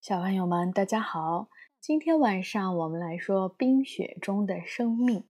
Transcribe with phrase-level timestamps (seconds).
[0.00, 1.48] 小朋友们，大家好！
[1.80, 5.20] 今天晚上我们来说《冰雪中的生命》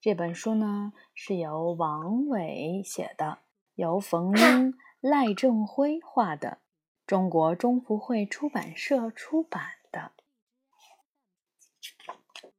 [0.00, 3.38] 这本书呢，是由王伟写的，
[3.74, 6.58] 由冯英、 赖正辉画的，
[7.06, 9.62] 中国中福会出版社出版
[9.92, 10.10] 的《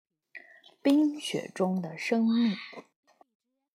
[0.82, 2.54] 冰雪中的生命》。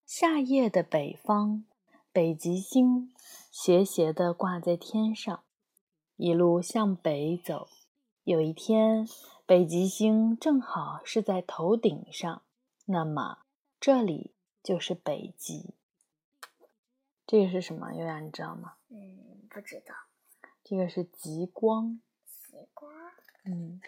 [0.06, 1.64] 夏夜的北方，
[2.10, 3.12] 北极星
[3.50, 5.42] 斜斜地挂在天上。
[6.16, 7.68] 一路向北走，
[8.24, 9.06] 有一天，
[9.44, 12.42] 北极星正好是在头顶上，
[12.86, 13.40] 那么
[13.78, 14.32] 这里
[14.62, 15.74] 就是北极。
[17.26, 17.92] 这个是什么？
[17.92, 18.76] 悠悠，你知道吗？
[18.88, 19.94] 嗯，不知道。
[20.64, 22.00] 这个是极光。
[22.24, 22.90] 极光。
[23.44, 23.80] 嗯。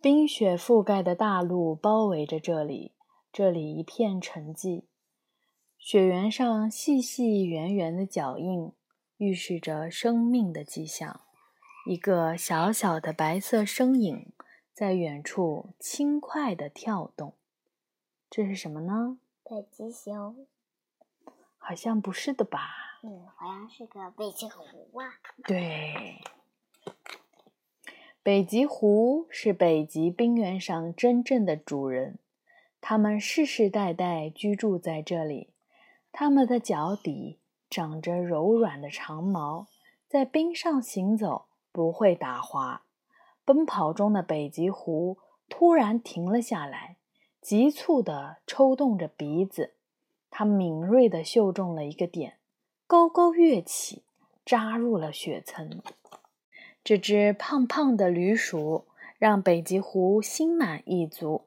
[0.00, 2.92] 冰雪覆盖的大陆包围着这里，
[3.32, 4.82] 这里一片沉寂，
[5.78, 8.72] 雪原上细细圆圆的脚印。
[9.22, 11.20] 预示着生命的迹象，
[11.86, 14.32] 一个小小的白色身影
[14.72, 17.34] 在远处轻快地跳动。
[18.28, 19.18] 这是什么呢？
[19.44, 20.44] 北极熊？
[21.56, 22.58] 好像不是的吧？
[23.04, 25.14] 嗯，好像是个北极狐啊。
[25.44, 26.20] 对，
[28.24, 32.18] 北极狐是北极冰原上真正的主人，
[32.80, 35.50] 它们世世代代居住在这里，
[36.10, 37.38] 它们的脚底。
[37.72, 39.66] 长着柔软的长毛，
[40.06, 42.82] 在冰上行走不会打滑。
[43.46, 45.16] 奔跑中的北极狐
[45.48, 46.98] 突然停了下来，
[47.40, 49.72] 急促地抽动着鼻子。
[50.30, 52.36] 它敏锐地嗅中了一个点，
[52.86, 54.02] 高高跃起，
[54.44, 55.80] 扎入了雪层。
[56.84, 58.84] 这只胖胖的驴鼠
[59.18, 61.46] 让北极狐心满意足。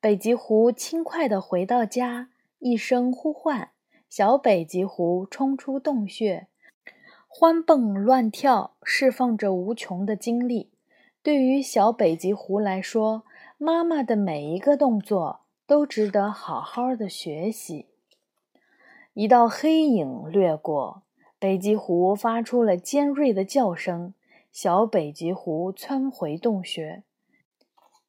[0.00, 2.28] 北极狐轻快地回到家，
[2.60, 3.70] 一声呼唤。
[4.08, 6.46] 小北极狐冲出洞穴，
[7.26, 10.70] 欢蹦乱跳，释放着无穷的精力。
[11.22, 13.24] 对于小北极狐来说，
[13.58, 17.86] 妈妈的每一个动作都值得好好的学习。
[19.14, 21.02] 一道黑影掠过，
[21.38, 24.14] 北极狐发出了尖锐的叫声。
[24.52, 27.02] 小北极狐窜回洞穴，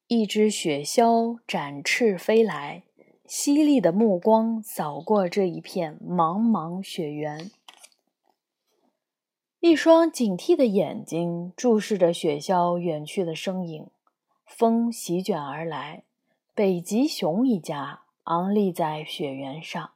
[0.08, 2.84] 一只雪鸮展翅飞来。
[3.28, 7.52] 犀利的目光扫过这一片茫茫雪原，
[9.60, 13.90] 一双警惕的眼睛注视着雪鸮远去的身影。
[14.46, 16.04] 风席卷而来，
[16.56, 19.92] 北极熊一家昂立在雪原上。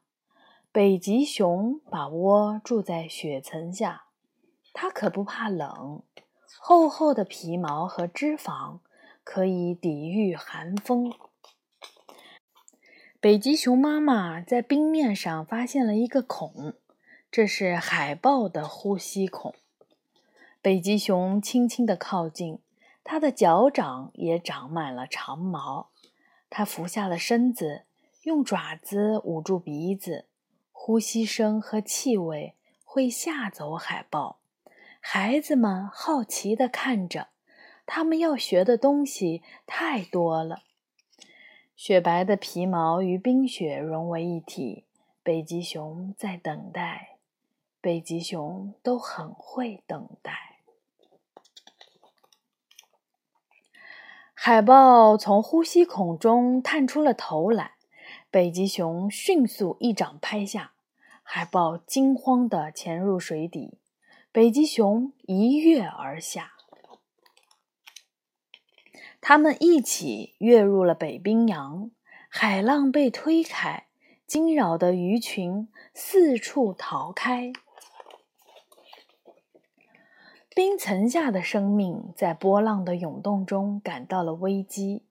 [0.74, 4.08] 北极熊把窝住在雪层下，
[4.74, 6.04] 它可不怕冷，
[6.60, 8.80] 厚厚的皮毛和脂肪
[9.24, 11.14] 可以抵御寒风。
[13.22, 16.74] 北极熊妈妈在冰面上发现了一个孔，
[17.30, 19.54] 这是海豹的呼吸孔。
[20.60, 22.58] 北极熊轻轻地靠近，
[23.04, 25.92] 它的脚掌也长满了长毛。
[26.50, 27.84] 它俯下了身子，
[28.24, 30.26] 用爪子捂住鼻子，
[30.72, 34.40] 呼吸声和气味会吓走海豹。
[35.00, 37.28] 孩子们好奇地看着，
[37.86, 40.64] 他们要学的东西太多了。
[41.84, 44.86] 雪白的皮毛与冰雪融为一体，
[45.24, 47.18] 北极熊在等待。
[47.82, 50.60] 北极熊都很会等待。
[54.36, 57.72] 海豹从呼吸孔中探出了头来，
[58.30, 60.74] 北极熊迅速一掌拍下，
[61.24, 63.80] 海豹惊慌地潜入水底，
[64.32, 66.52] 北极熊一跃而下。
[69.22, 71.92] 他们一起跃入了北冰洋，
[72.28, 73.88] 海浪被推开，
[74.26, 77.54] 惊扰的鱼群四处逃开。
[80.54, 85.06] 冰层下的生命在波浪的涌动中感到了危机，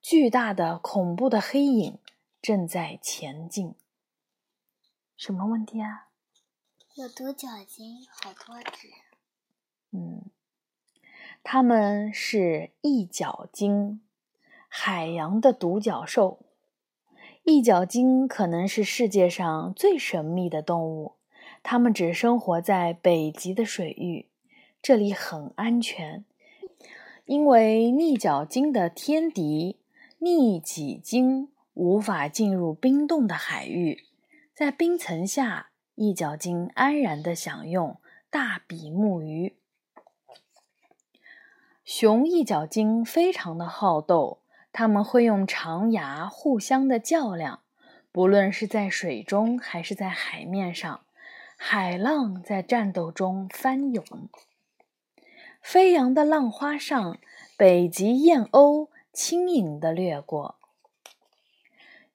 [0.00, 1.98] 巨大的、恐怖的黑影
[2.40, 3.74] 正在前进。
[5.16, 6.08] 什么问题啊？
[6.94, 8.88] 有独角鲸，好多只。
[9.90, 10.30] 嗯。
[11.42, 14.00] 它们是一角鲸，
[14.68, 16.40] 海洋的独角兽。
[17.44, 21.14] 一角鲸可能是世界上最神秘的动物。
[21.62, 24.28] 它们只生活在北极的水域，
[24.80, 26.24] 这里很安全，
[27.24, 29.76] 因为逆角鲸的天敌
[30.18, 34.04] 逆戟鲸无法进入冰冻的海域。
[34.54, 37.96] 在冰层下，一角鲸安然地享用
[38.30, 39.57] 大比目鱼。
[41.90, 44.40] 雄一角鲸非常的好斗，
[44.72, 47.60] 它们会用长牙互相的较量。
[48.12, 51.00] 不论是在水中还是在海面上，
[51.56, 54.04] 海浪在战斗中翻涌。
[55.62, 57.16] 飞扬的浪花上，
[57.56, 60.56] 北极燕鸥轻盈地掠过。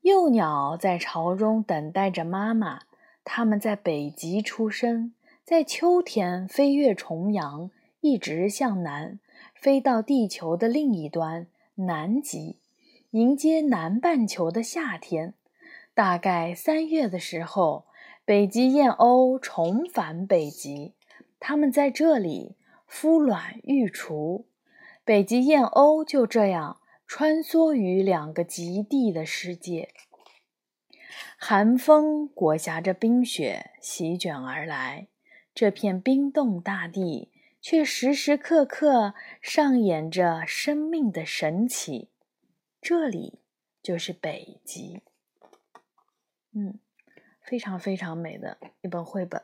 [0.02, 2.82] 幼鸟在巢中等待着妈妈，
[3.24, 7.72] 它们在北极出生，在秋天飞越重洋，
[8.02, 9.20] 一直向南，
[9.56, 12.60] 飞到地球的另一端——南极，
[13.12, 15.34] 迎接南半球的夏天。
[15.94, 17.86] 大概三月的时候，
[18.26, 20.94] 北极燕鸥重返北极，
[21.40, 22.56] 它们在这里。
[22.90, 24.46] 孵卵育雏，
[25.04, 29.90] 北极燕鸥就这样穿梭于两个极地的世界。
[31.40, 35.08] 寒风裹挟着冰雪席卷而来，
[35.56, 37.32] 这片冰冻大地
[37.64, 42.10] 却时时刻刻上演着生命的神奇。
[42.82, 43.40] 这里
[43.82, 45.02] 就是北极。
[46.52, 46.78] 嗯，
[47.42, 49.42] 非常非常美的一本绘本。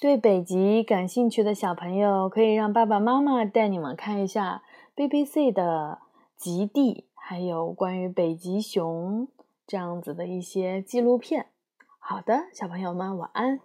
[0.00, 4.64] 对北极感兴趣的小朋友，可以让爸爸妈妈带你们看一下
[4.96, 6.00] BBC 的
[6.36, 9.28] 《极地》，还有关于北极熊
[9.64, 11.46] 这样子的一些纪录片。
[12.00, 13.60] 好的，小朋友们晚安。